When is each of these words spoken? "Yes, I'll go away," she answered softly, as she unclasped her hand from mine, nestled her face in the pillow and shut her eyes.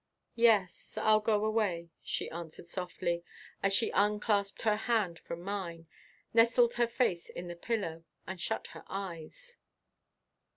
"Yes, 0.33 0.97
I'll 0.97 1.19
go 1.19 1.45
away," 1.45 1.91
she 2.01 2.27
answered 2.31 2.67
softly, 2.67 3.23
as 3.61 3.71
she 3.71 3.91
unclasped 3.91 4.63
her 4.63 4.75
hand 4.75 5.19
from 5.19 5.43
mine, 5.43 5.85
nestled 6.33 6.73
her 6.73 6.87
face 6.87 7.29
in 7.29 7.47
the 7.47 7.55
pillow 7.55 8.03
and 8.25 8.41
shut 8.41 8.65
her 8.73 8.83
eyes. 8.89 9.57